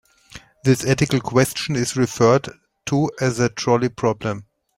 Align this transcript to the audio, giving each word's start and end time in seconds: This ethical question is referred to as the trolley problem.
This 0.63 0.83
ethical 0.83 1.21
question 1.21 1.75
is 1.75 1.95
referred 1.95 2.49
to 2.87 3.11
as 3.19 3.37
the 3.37 3.49
trolley 3.49 3.89
problem. 3.89 4.47